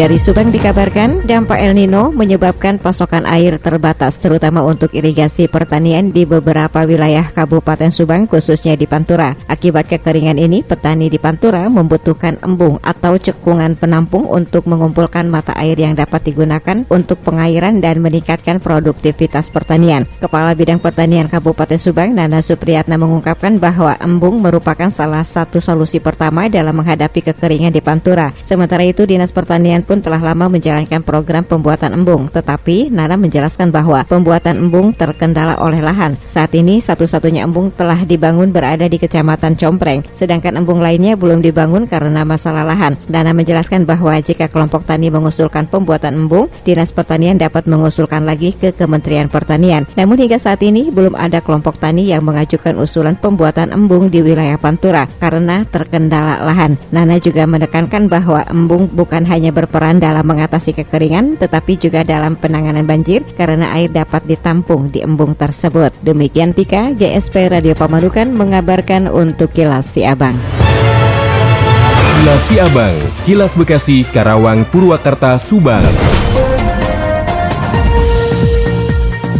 [0.00, 6.24] Dari Subang dikabarkan dampak El Nino menyebabkan pasokan air terbatas terutama untuk irigasi pertanian di
[6.24, 9.36] beberapa wilayah Kabupaten Subang khususnya di Pantura.
[9.44, 15.76] Akibat kekeringan ini, petani di Pantura membutuhkan embung atau cekungan penampung untuk mengumpulkan mata air
[15.76, 20.08] yang dapat digunakan untuk pengairan dan meningkatkan produktivitas pertanian.
[20.16, 26.48] Kepala Bidang Pertanian Kabupaten Subang, Nana Supriyatna mengungkapkan bahwa embung merupakan salah satu solusi pertama
[26.48, 28.32] dalam menghadapi kekeringan di Pantura.
[28.40, 34.06] Sementara itu, Dinas Pertanian pun telah lama menjalankan program pembuatan embung, tetapi Nana menjelaskan bahwa
[34.06, 36.14] pembuatan embung terkendala oleh lahan.
[36.30, 41.90] Saat ini satu-satunya embung telah dibangun berada di Kecamatan Compreng, sedangkan embung lainnya belum dibangun
[41.90, 42.94] karena masalah lahan.
[43.10, 48.70] Nana menjelaskan bahwa jika kelompok tani mengusulkan pembuatan embung, Dinas Pertanian dapat mengusulkan lagi ke
[48.70, 49.90] Kementerian Pertanian.
[49.98, 54.54] Namun hingga saat ini belum ada kelompok tani yang mengajukan usulan pembuatan embung di wilayah
[54.54, 56.78] Pantura karena terkendala lahan.
[56.94, 62.34] Nana juga menekankan bahwa embung bukan hanya berperan berperan dalam mengatasi kekeringan tetapi juga dalam
[62.34, 65.94] penanganan banjir karena air dapat ditampung di embung tersebut.
[66.02, 70.34] Demikian Tika, GSP Radio Pamanukan mengabarkan untuk Kilas Siabang.
[72.18, 75.86] Kilas Siabang, Kilas Bekasi, Karawang, Purwakarta, Subang.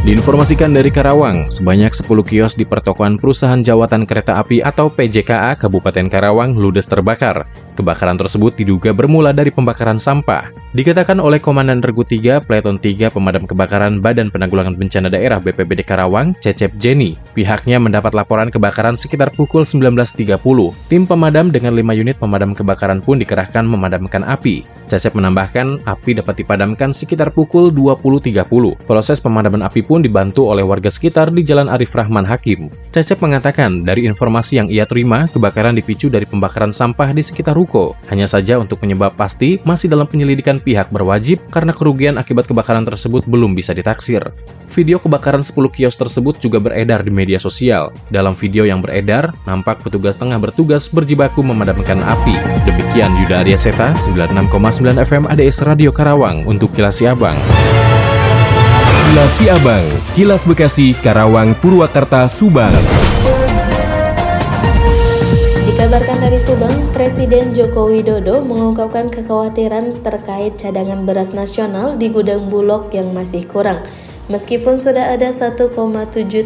[0.00, 6.06] Diinformasikan dari Karawang, sebanyak 10 kios di pertokoan perusahaan jawatan kereta api atau PJKA Kabupaten
[6.08, 7.44] Karawang ludes terbakar.
[7.80, 10.52] Kebakaran tersebut diduga bermula dari pembakaran sampah.
[10.76, 16.36] Dikatakan oleh Komandan Regu 3, Pleton 3 Pemadam Kebakaran Badan Penanggulangan Bencana Daerah BPBD Karawang,
[16.44, 17.16] Cecep Jenny.
[17.32, 20.36] Pihaknya mendapat laporan kebakaran sekitar pukul 19.30.
[20.92, 24.68] Tim pemadam dengan 5 unit pemadam kebakaran pun dikerahkan memadamkan api.
[24.90, 28.34] Cecep menambahkan, api dapat dipadamkan sekitar pukul 20.30.
[28.84, 32.68] Proses pemadaman api pun dibantu oleh warga sekitar di Jalan Arif Rahman Hakim.
[32.90, 37.69] Cecep mengatakan, dari informasi yang ia terima, kebakaran dipicu dari pembakaran sampah di sekitar ruko.
[38.10, 43.22] Hanya saja untuk penyebab pasti masih dalam penyelidikan pihak berwajib karena kerugian akibat kebakaran tersebut
[43.30, 44.26] belum bisa ditaksir.
[44.70, 47.90] Video kebakaran 10 kios tersebut juga beredar di media sosial.
[48.10, 52.34] Dalam video yang beredar, nampak petugas tengah bertugas berjibaku memadamkan api.
[52.66, 57.38] Demikian Yuda Arya Seta, 96,9 FM ADS Radio Karawang untuk Kilas Siabang.
[59.10, 62.70] Kilas Siabang, Kilas Bekasi, Karawang, Purwakarta, Subang.
[65.80, 72.92] Dikabarkan dari Subang, Presiden Joko Widodo mengungkapkan kekhawatiran terkait cadangan beras nasional di gudang Bulog
[72.92, 73.80] yang masih kurang.
[74.28, 75.72] Meskipun sudah ada 1,7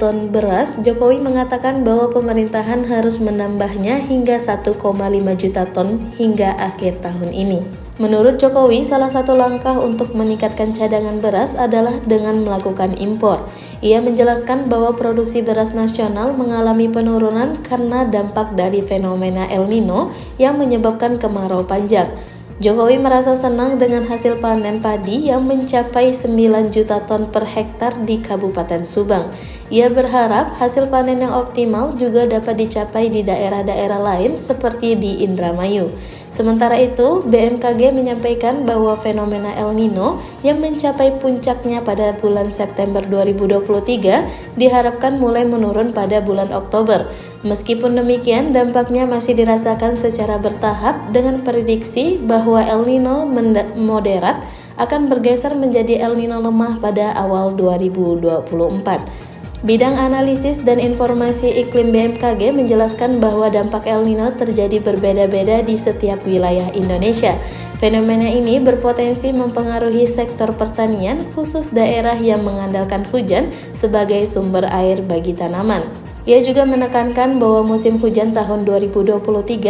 [0.00, 4.80] ton beras, Jokowi mengatakan bahwa pemerintahan harus menambahnya hingga 1,5
[5.36, 7.87] juta ton hingga akhir tahun ini.
[7.98, 13.50] Menurut Jokowi, salah satu langkah untuk meningkatkan cadangan beras adalah dengan melakukan impor.
[13.82, 20.62] Ia menjelaskan bahwa produksi beras nasional mengalami penurunan karena dampak dari fenomena El Nino yang
[20.62, 22.14] menyebabkan kemarau panjang.
[22.58, 28.18] Jokowi merasa senang dengan hasil panen padi yang mencapai 9 juta ton per hektar di
[28.18, 29.30] Kabupaten Subang.
[29.70, 35.94] Ia berharap hasil panen yang optimal juga dapat dicapai di daerah-daerah lain seperti di Indramayu.
[36.34, 44.58] Sementara itu, BMKG menyampaikan bahwa fenomena El Nino yang mencapai puncaknya pada bulan September 2023
[44.58, 47.06] diharapkan mulai menurun pada bulan Oktober.
[47.46, 53.30] Meskipun demikian, dampaknya masih dirasakan secara bertahap dengan prediksi bahwa El Nino
[53.78, 54.42] moderat
[54.74, 58.42] akan bergeser menjadi El Nino lemah pada awal 2024.
[59.58, 66.22] Bidang analisis dan informasi iklim BMKG menjelaskan bahwa dampak El Nino terjadi berbeda-beda di setiap
[66.26, 67.38] wilayah Indonesia.
[67.78, 75.34] Fenomena ini berpotensi mempengaruhi sektor pertanian, khusus daerah yang mengandalkan hujan sebagai sumber air bagi
[75.34, 76.07] tanaman.
[76.26, 79.22] Ia juga menekankan bahwa musim hujan tahun 2023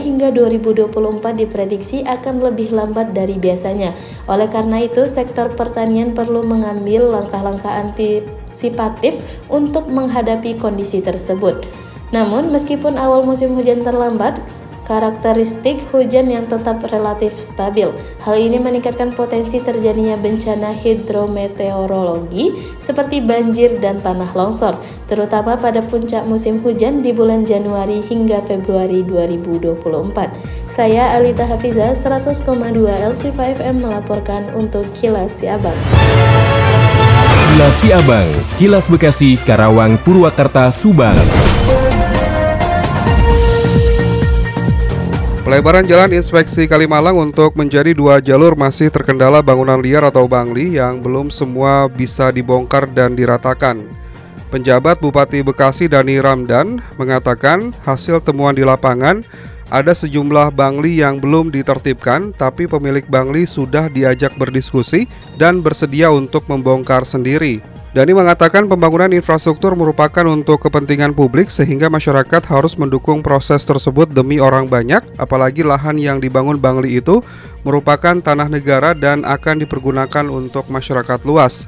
[0.00, 0.88] hingga 2024
[1.36, 3.92] diprediksi akan lebih lambat dari biasanya.
[4.24, 11.66] Oleh karena itu, sektor pertanian perlu mengambil langkah-langkah antisipatif untuk menghadapi kondisi tersebut.
[12.10, 14.40] Namun, meskipun awal musim hujan terlambat,
[14.86, 17.90] karakteristik hujan yang tetap relatif stabil.
[18.22, 24.78] Hal ini meningkatkan potensi terjadinya bencana hidrometeorologi seperti banjir dan tanah longsor,
[25.10, 30.70] terutama pada puncak musim hujan di bulan Januari hingga Februari 2024.
[30.70, 32.46] Saya Alita Hafiza 100,2
[32.86, 35.76] LC5M melaporkan untuk Kilas Siabang.
[37.50, 41.18] Kilas Siabang, Kilas Bekasi, Karawang, Purwakarta, Subang.
[45.50, 51.02] Pelebaran jalan inspeksi Kalimalang untuk menjadi dua jalur masih terkendala bangunan liar atau bangli yang
[51.02, 53.82] belum semua bisa dibongkar dan diratakan.
[54.54, 59.26] Penjabat Bupati Bekasi Dani Ramdan mengatakan hasil temuan di lapangan
[59.74, 66.46] ada sejumlah bangli yang belum ditertibkan, tapi pemilik bangli sudah diajak berdiskusi dan bersedia untuk
[66.46, 67.58] membongkar sendiri.
[67.90, 74.38] Dani mengatakan pembangunan infrastruktur merupakan untuk kepentingan publik sehingga masyarakat harus mendukung proses tersebut demi
[74.38, 77.18] orang banyak, apalagi lahan yang dibangun Bangli itu
[77.66, 81.66] merupakan tanah negara dan akan dipergunakan untuk masyarakat luas.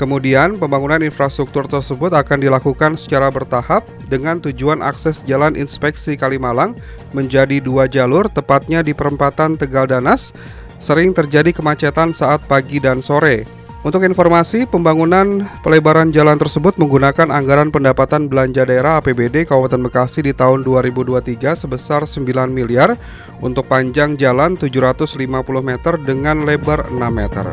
[0.00, 6.80] Kemudian, pembangunan infrastruktur tersebut akan dilakukan secara bertahap dengan tujuan akses jalan inspeksi Kalimalang
[7.12, 10.32] menjadi dua jalur, tepatnya di perempatan Tegal Danas,
[10.80, 13.57] sering terjadi kemacetan saat pagi dan sore.
[13.86, 20.34] Untuk informasi, pembangunan pelebaran jalan tersebut menggunakan anggaran pendapatan belanja daerah APBD Kabupaten Bekasi di
[20.34, 22.98] tahun 2023 sebesar 9 miliar
[23.38, 25.14] untuk panjang jalan 750
[25.62, 27.46] meter dengan lebar 6 meter.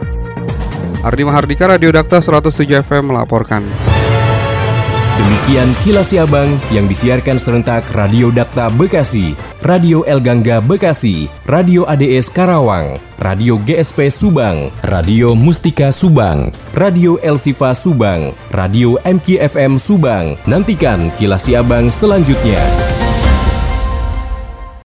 [1.05, 3.94] Ardi Mahardika Radio Dakta 107 FM melaporkan.
[5.15, 9.31] Demikian kilas Siabang yang disiarkan serentak Radio Dakta Bekasi,
[9.63, 17.39] Radio El Gangga Bekasi, Radio ADS Karawang, Radio GSP Subang, Radio Mustika Subang, Radio El
[17.39, 20.35] Sifa Subang, Radio MKFM Subang.
[20.43, 22.94] Nantikan kilas Siabang selanjutnya.